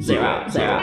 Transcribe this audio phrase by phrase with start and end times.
[0.00, 0.80] zero, zero.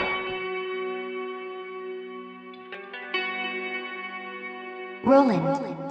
[5.04, 5.40] Rolling.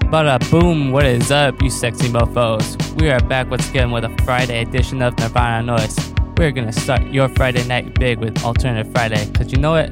[0.10, 2.78] Bada boom, what is up, you sexy mofos?
[3.00, 6.38] We are back once again with a Friday edition of Nirvana Noize.
[6.38, 9.92] We're gonna start your Friday night big with Alternative Friday, cause you know it?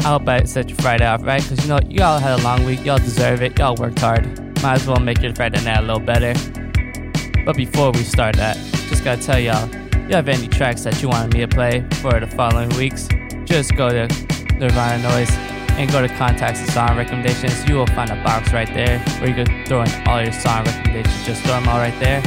[0.00, 1.80] I hope I set your Friday off right, cause you know?
[1.88, 4.26] Y'all had a long week, y'all deserve it, y'all worked hard.
[4.62, 6.34] Might as well make your Friday night a little better.
[7.44, 8.56] But before we start that,
[8.88, 12.20] just gotta tell y'all, you have any tracks that you wanted me to play for
[12.20, 13.08] the following weeks,
[13.46, 14.06] just go to
[14.58, 15.30] Nirvana Noize
[15.78, 17.66] and go to contacts and song recommendations.
[17.66, 20.64] You will find a box right there where you can throw in all your song
[20.66, 21.26] recommendations.
[21.26, 22.22] Just throw them all right there.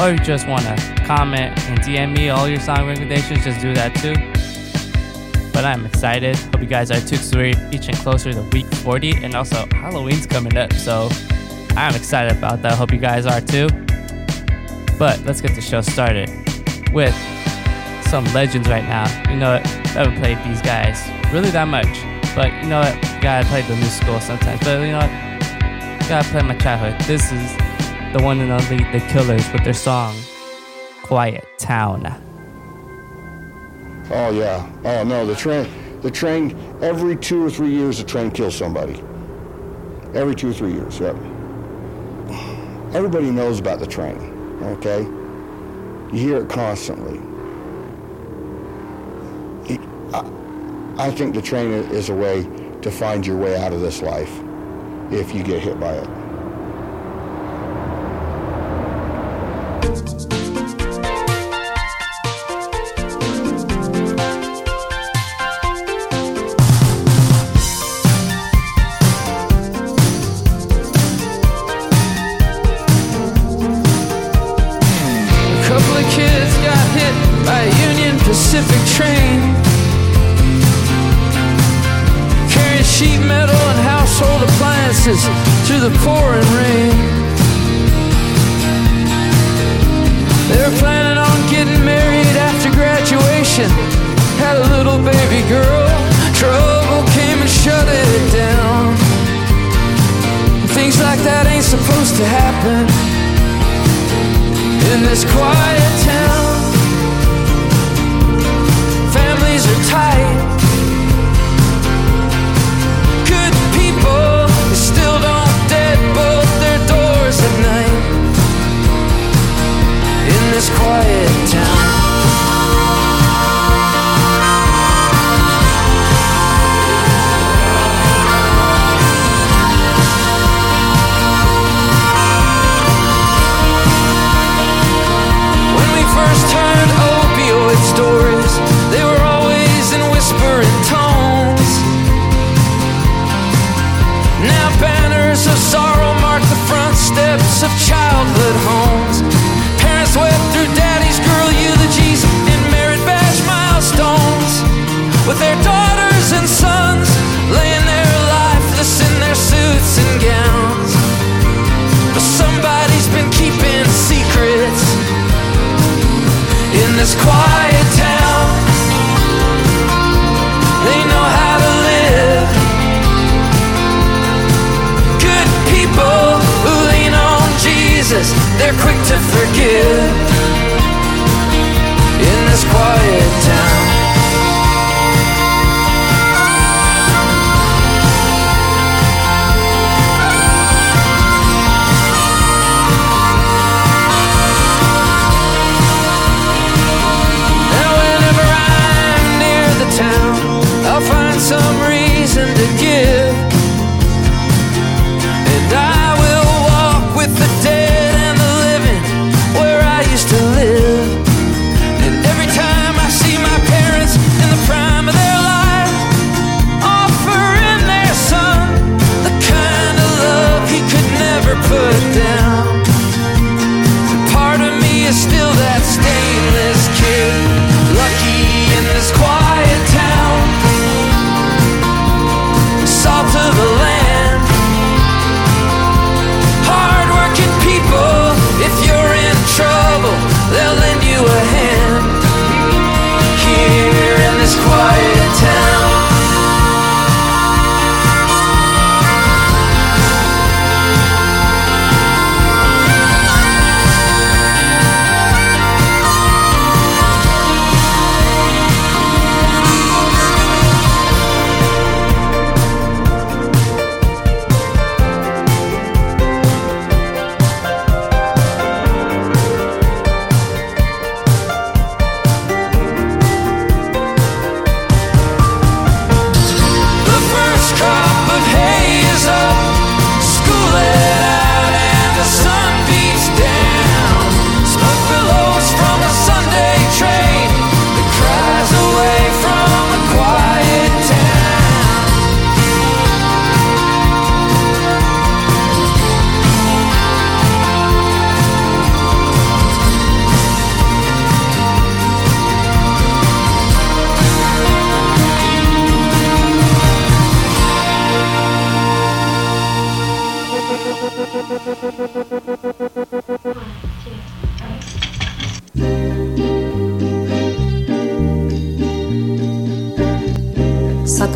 [0.00, 3.72] Or you just want to comment and DM me all your song recommendations, just do
[3.74, 4.14] that too.
[5.52, 6.36] But I'm excited.
[6.36, 10.26] Hope you guys are too, because we're inching closer to week 40, and also Halloween's
[10.26, 11.08] coming up, so
[11.76, 12.72] I'm excited about that.
[12.72, 13.68] Hope you guys are too.
[14.98, 16.28] But let's get the show started
[16.92, 17.14] with
[18.08, 19.06] some legends right now.
[19.30, 19.52] You know?
[19.54, 21.86] I haven't played these guys really that much.
[22.34, 23.00] But you know what?
[23.20, 24.60] Gotta play the new school sometimes.
[24.60, 26.08] But you know what?
[26.08, 27.00] Gotta play my childhood.
[27.06, 27.56] This is
[28.12, 30.16] the one and only The Killers with their song
[31.02, 32.06] Quiet Town.
[34.10, 34.70] Oh yeah.
[34.84, 35.68] Oh no, the train.
[36.00, 36.56] The train.
[36.80, 39.02] Every two or three years, the train kills somebody.
[40.14, 41.00] Every two or three years.
[41.00, 41.16] Yep.
[42.94, 44.16] Everybody knows about the train.
[44.62, 45.17] Okay.
[46.12, 47.20] You hear it constantly.
[50.98, 52.42] I, think the train is a way
[52.82, 54.32] to find your way out of this life
[55.12, 56.17] if you get hit by it.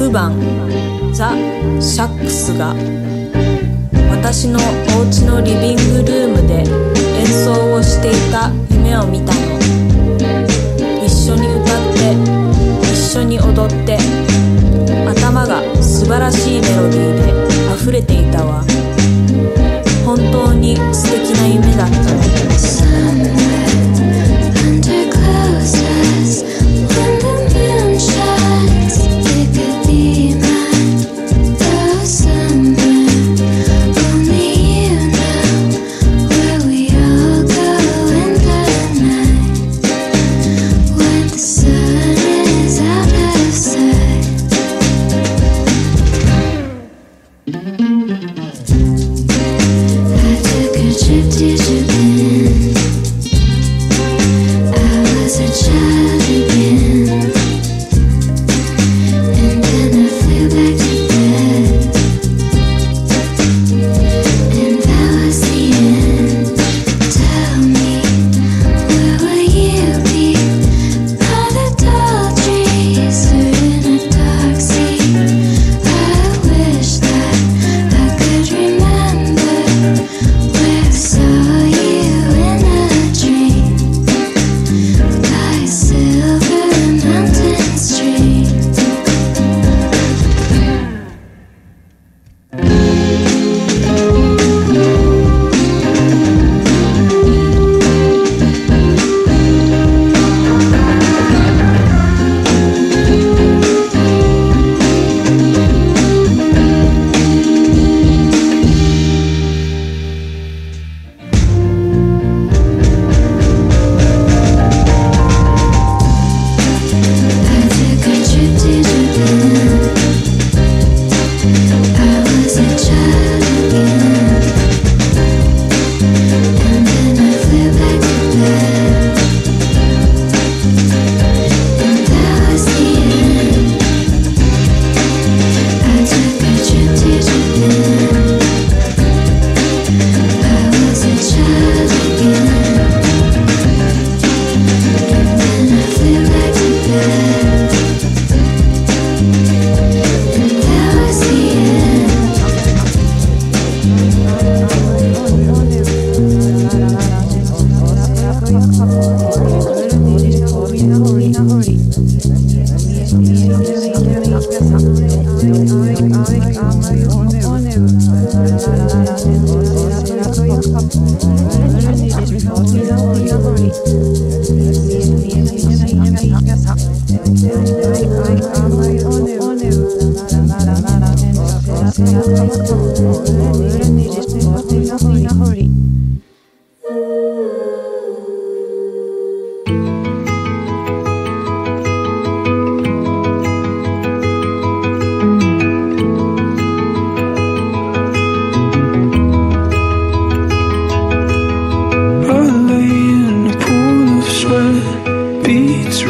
[0.03, 0.35] 6番
[1.13, 1.31] ザ・
[1.81, 2.75] シャックスが
[4.11, 4.59] 私の
[4.99, 6.65] お家のリビングルームで
[7.21, 9.41] 演奏をしていた夢を見たの。
[11.07, 12.17] 一緒に歌って
[12.83, 13.97] 一緒に踊って
[15.09, 18.65] 頭が素晴らしいメロディーで溢れていたわ。
[20.05, 22.03] 本当に素敵な夢だったの。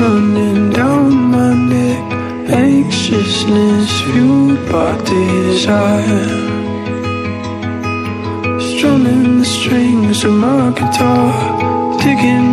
[0.03, 2.05] running down my neck.
[2.51, 6.29] Anxiousness fueled by desire.
[8.71, 11.29] Strumming the strings of my guitar.
[12.03, 12.52] Digging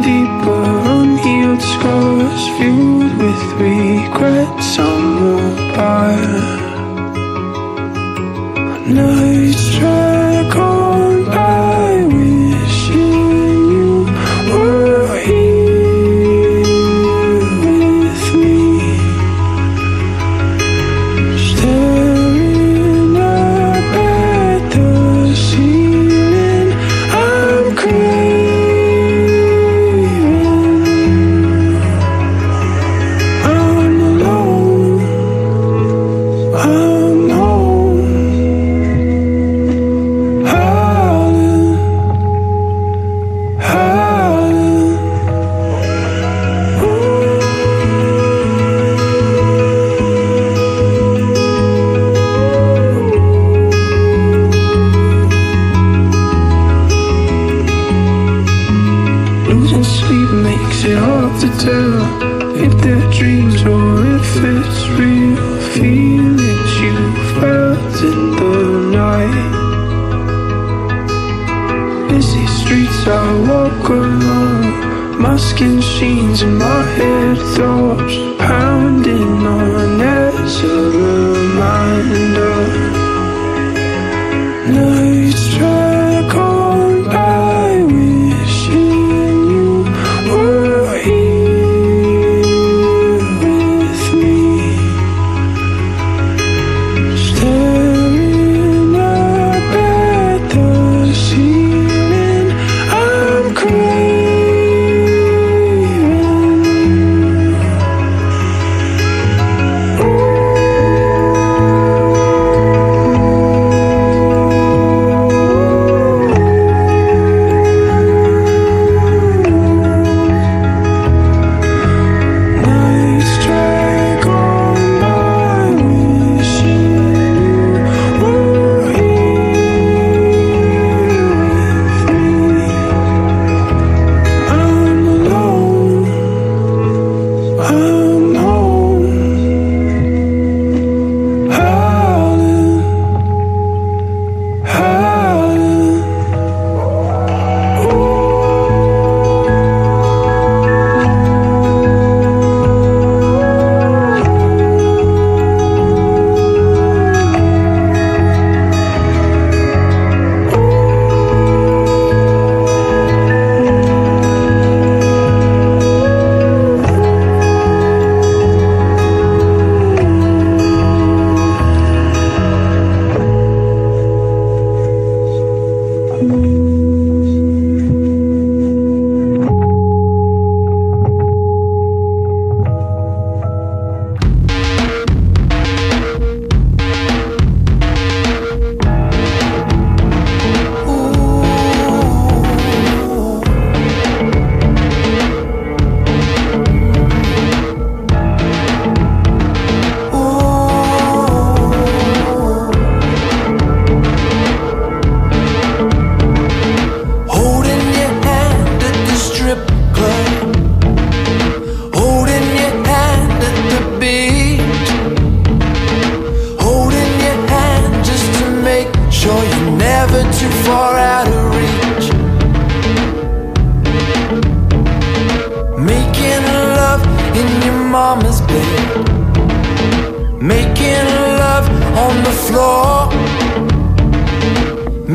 [232.49, 233.09] floor.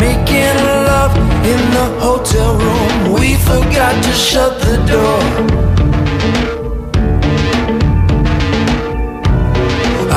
[0.04, 0.56] Making
[0.90, 1.14] love
[1.52, 2.92] in the hotel room.
[3.18, 5.22] We forgot to shut the door.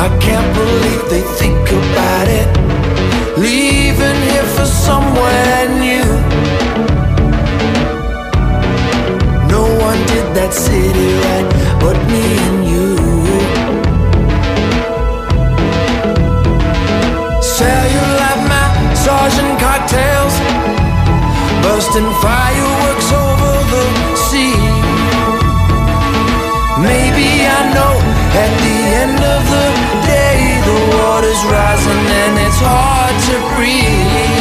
[0.05, 2.49] I can't believe they think about it.
[3.45, 6.07] Leaving here for somewhere new.
[9.53, 11.49] No one did that city right
[11.81, 12.66] but me and you.
[21.97, 23.85] and fireworks over the
[24.15, 24.53] sea.
[26.77, 27.27] Maybe
[27.57, 27.95] I know
[28.43, 29.67] at the end of the
[30.05, 30.37] day
[30.69, 34.36] the water's rising and it's hard to breathe.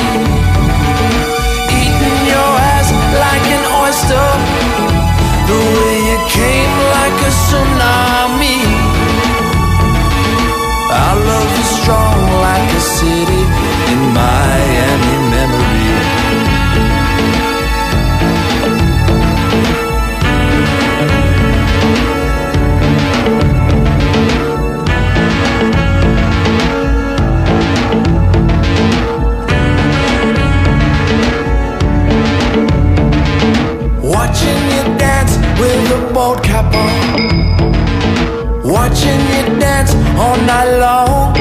[38.97, 41.35] Watching you dance all night long.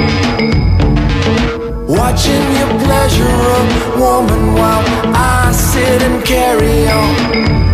[1.88, 4.84] Watching you pleasure a woman while
[5.16, 7.65] I sit and carry on.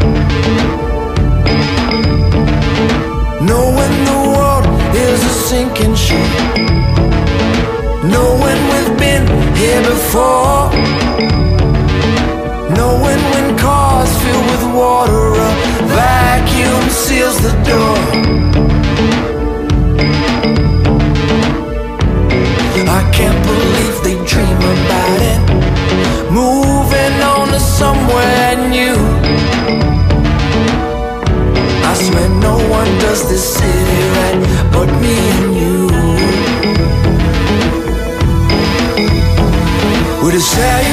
[40.32, 40.91] to say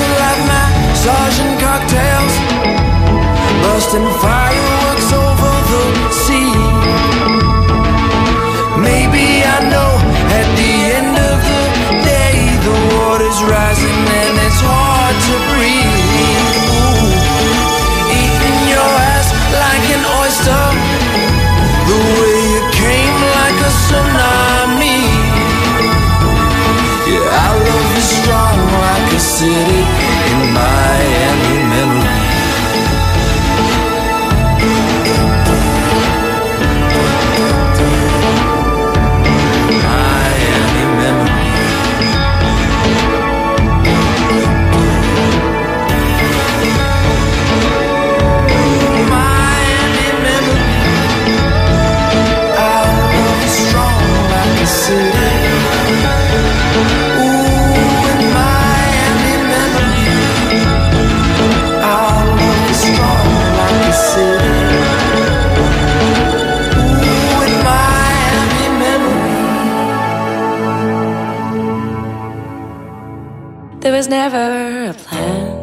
[73.92, 75.62] was never a plan.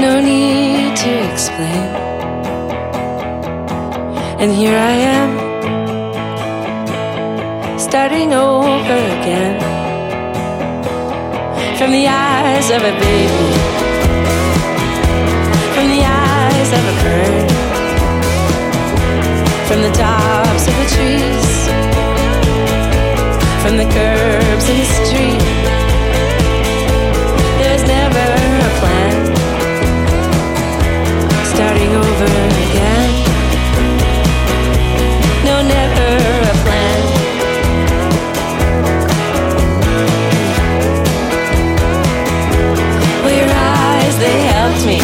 [0.00, 1.90] No need to explain.
[4.40, 5.30] And here I am,
[7.78, 9.60] starting over again.
[11.76, 13.52] From the eyes of a baby,
[15.74, 17.50] from the eyes of a bird,
[19.68, 21.68] from the tops of the trees,
[23.62, 25.59] from the curbs in the street.
[31.80, 33.10] Starting over again.
[35.44, 36.10] No, never
[36.42, 37.00] a plan.
[43.22, 45.00] Well, your eyes, they helped me.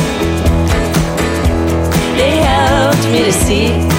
[2.17, 3.96] They helped me to see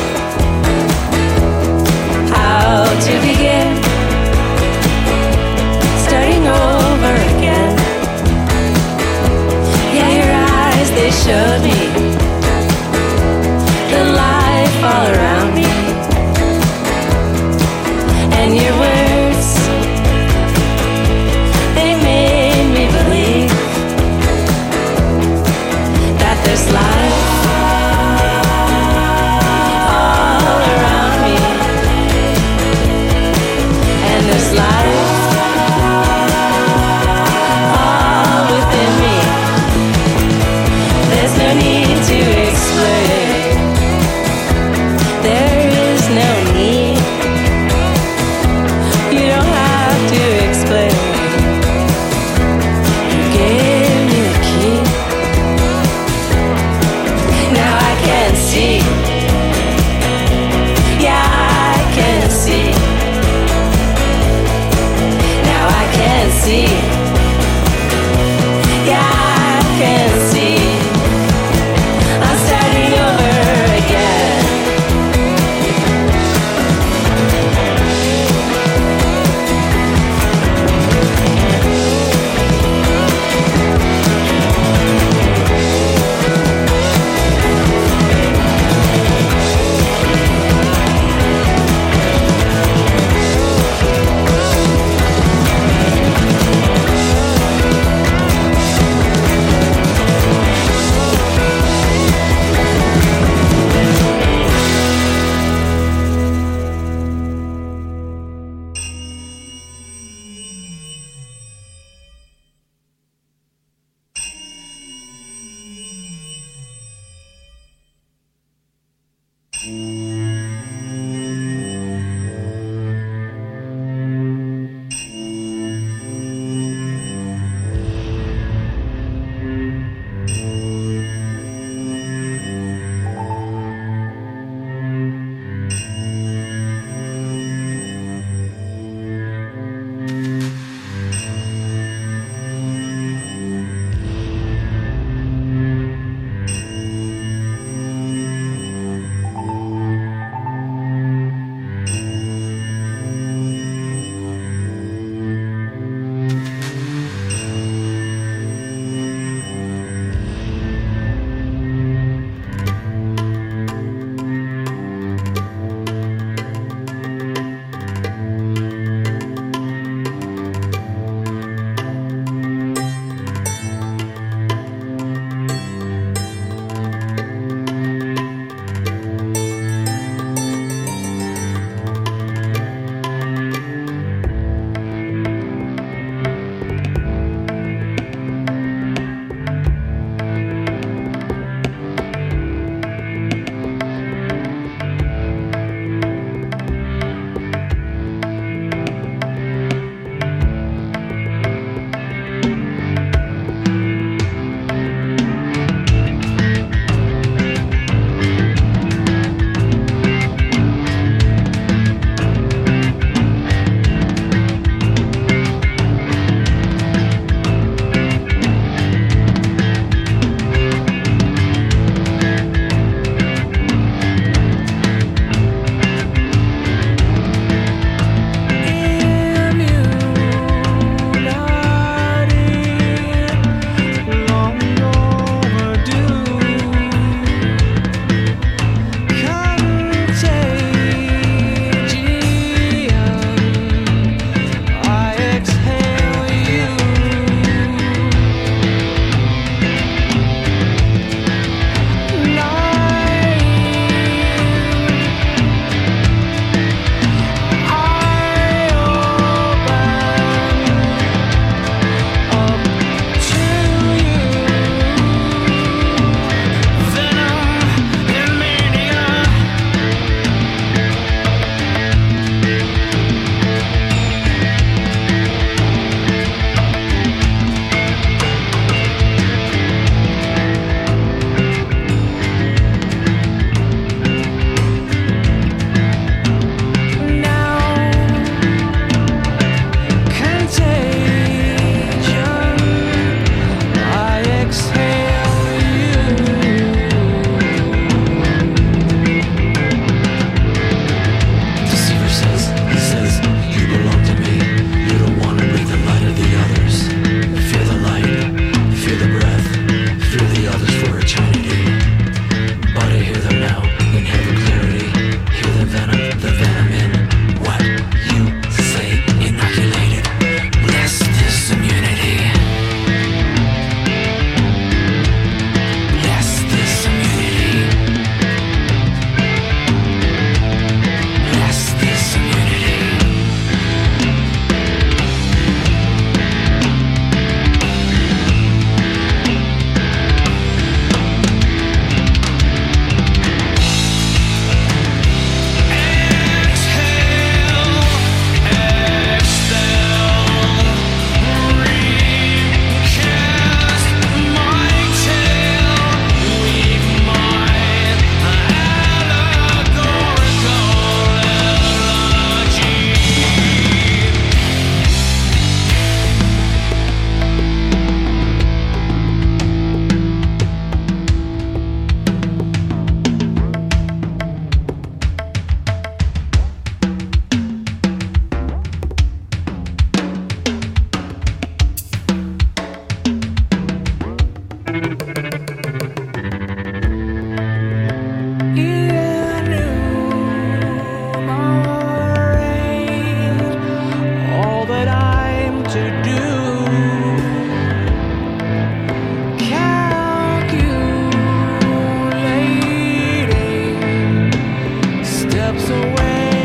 [406.00, 406.37] away.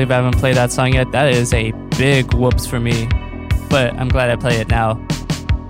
[0.00, 1.12] Believe I haven't played that song yet.
[1.12, 3.06] That is a big whoops for me.
[3.68, 4.94] But I'm glad I play it now.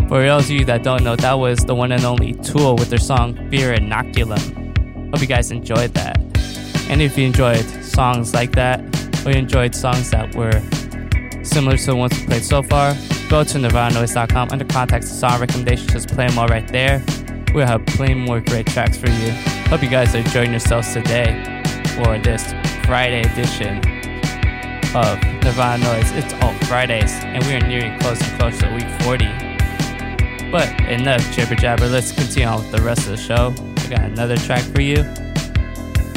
[0.07, 2.91] For those of you that don't know, that was the one and only Tool with
[2.91, 5.11] their song Fear Inoculum.
[5.11, 6.17] Hope you guys enjoyed that.
[6.89, 8.81] And if you enjoyed songs like that,
[9.27, 10.63] or you enjoyed songs that were
[11.43, 12.95] similar to the ones we played so far,
[13.29, 15.93] go to nirvananoise.com under contact and song recommendations.
[15.93, 17.05] Just play them all right there.
[17.53, 19.33] We'll have plenty more great tracks for you.
[19.71, 21.63] Hope you guys are enjoying yourselves today
[21.97, 22.53] for this
[22.87, 24.00] Friday edition
[24.95, 26.17] of Nirvana Noize.
[26.17, 29.27] It's all Fridays, and we are nearing close and close to week 40.
[30.51, 31.87] But enough jibber jabber.
[31.87, 33.55] Let's continue on with the rest of the show.
[33.85, 35.05] I got another track for you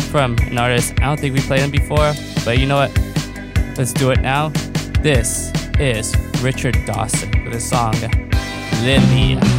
[0.10, 0.94] from an artist.
[1.00, 2.98] I don't think we played them before, but you know what?
[3.78, 4.50] Let's do it now.
[5.02, 7.94] This is Richard Dawson with his song
[8.82, 9.53] Lily.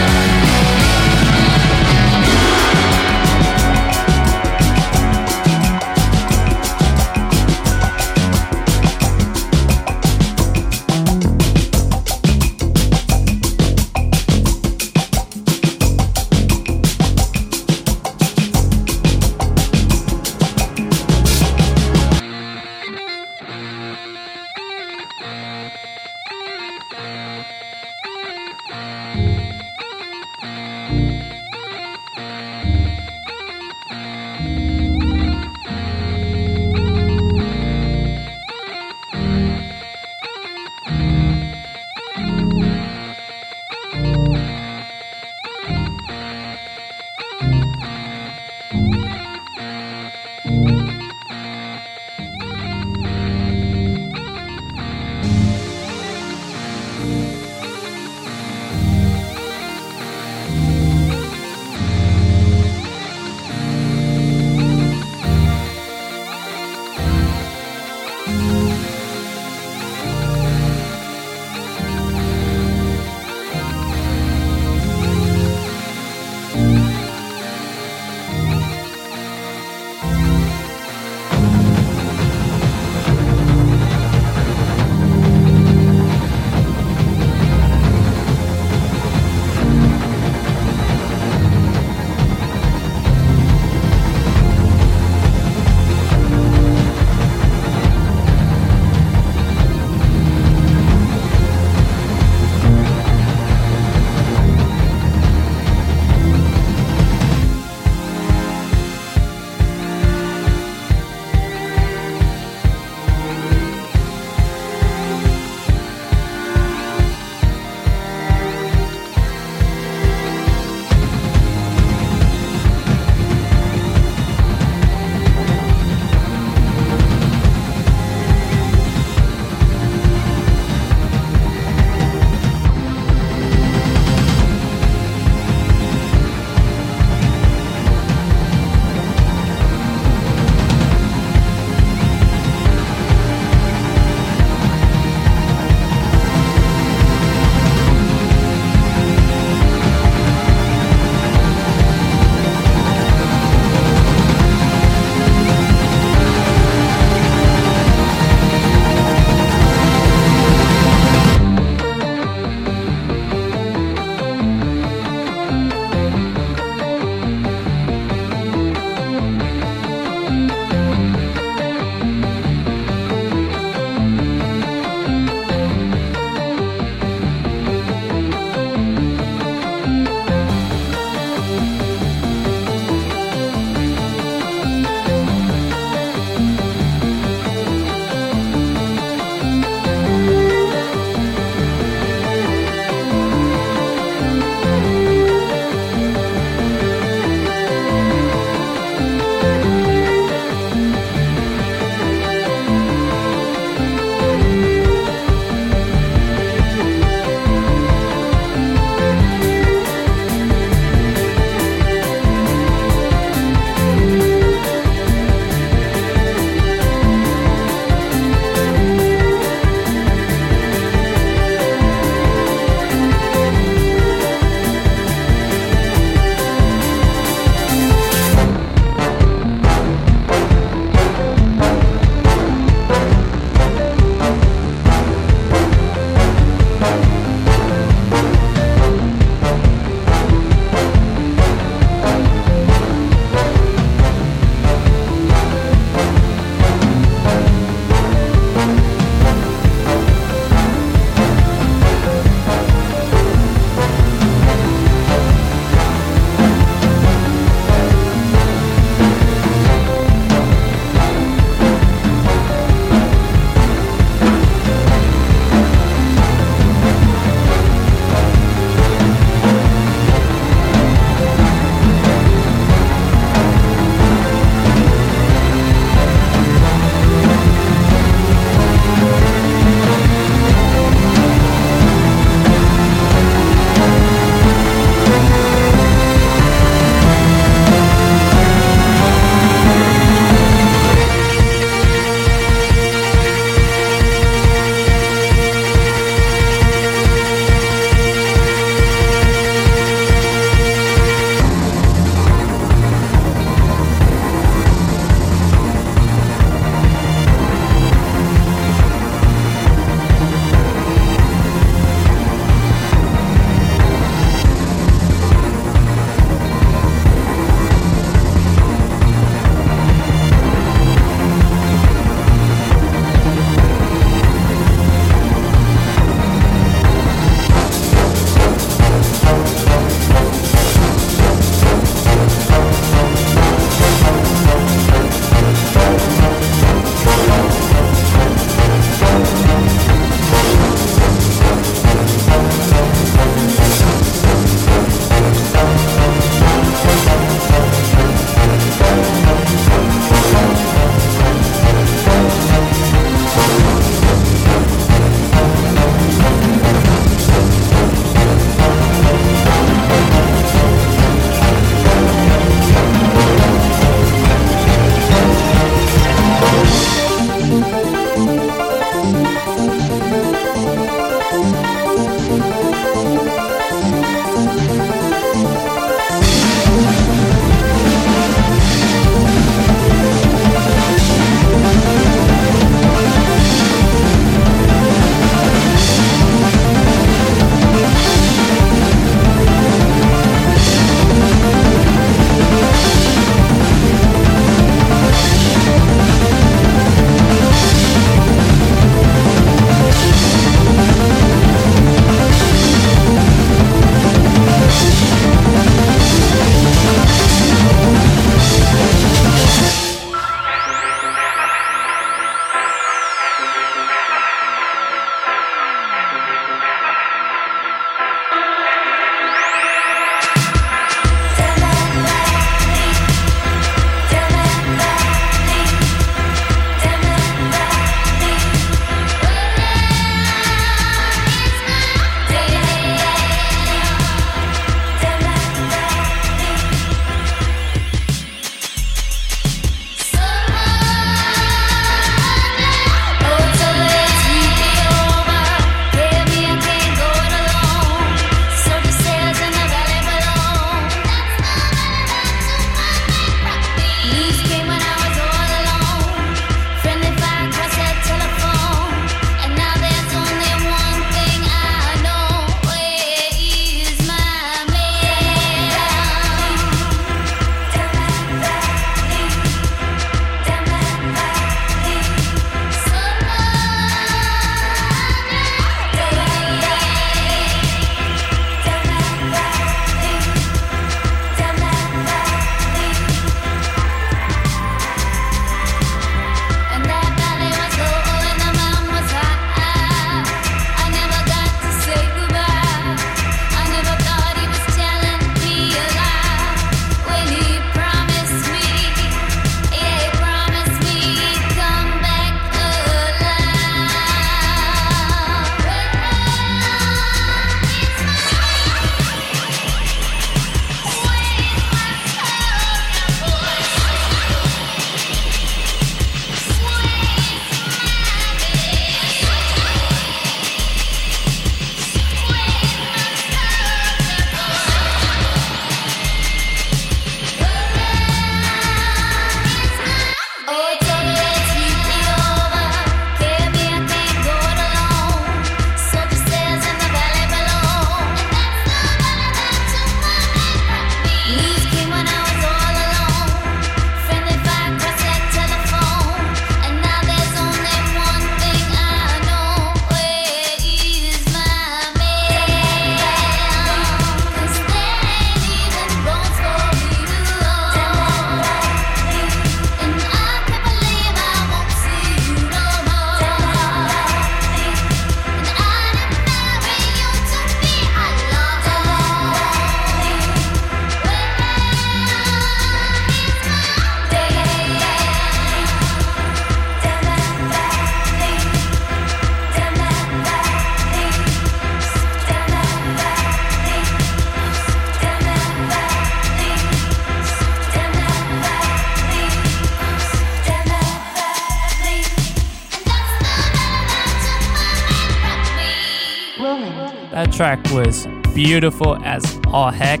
[597.42, 600.00] Track was beautiful as all heck.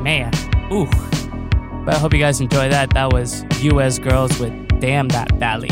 [0.00, 0.30] Man,
[0.70, 0.84] ooh.
[1.86, 2.92] But I hope you guys enjoy that.
[2.92, 5.70] That was US Girls with Damn That Valley.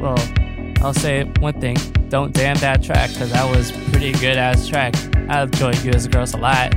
[0.00, 0.16] Well,
[0.80, 1.76] I'll say one thing
[2.08, 4.94] don't damn that track because that was pretty good ass track.
[5.28, 6.72] I enjoy US Girls a lot.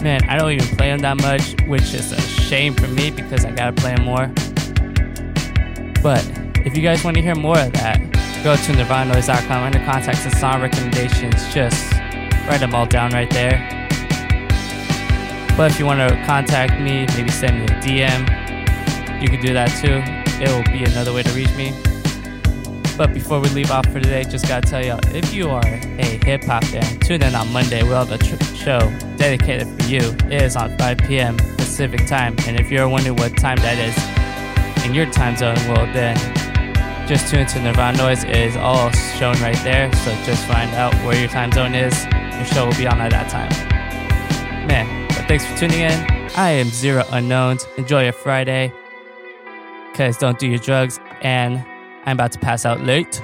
[0.00, 3.44] Man, I don't even play them that much, which is a shame for me because
[3.44, 4.28] I gotta play them more.
[6.02, 6.24] But
[6.64, 8.00] if you guys want to hear more of that,
[8.42, 11.52] go to nirvananoise.com under contacts and song recommendations.
[11.52, 11.98] Just
[12.48, 13.68] write them all down right there.
[15.56, 19.52] But if you want to contact me, maybe send me a DM, you can do
[19.52, 20.00] that too.
[20.42, 21.74] It will be another way to reach me.
[22.96, 26.18] But before we leave off for today, just gotta tell y'all if you are a
[26.24, 27.82] hip hop fan, tune in on Monday.
[27.82, 28.78] We'll have a tr- show
[29.16, 30.00] dedicated for you.
[30.30, 31.36] It is on 5 p.m.
[31.36, 32.34] Pacific time.
[32.46, 36.16] And if you're wondering what time that is in your time zone, well, then
[37.06, 38.28] just tune to Nirvana Noize.
[38.28, 39.92] It is all shown right there.
[39.92, 42.06] So just find out where your time zone is.
[42.38, 43.50] Your show will be on at that time.
[44.66, 45.92] Man, but thanks for tuning in.
[46.36, 47.66] I am Zero Unknowns.
[47.76, 48.72] Enjoy your Friday.
[49.94, 51.64] Cause don't do your drugs and
[52.06, 53.20] I'm about to pass out late.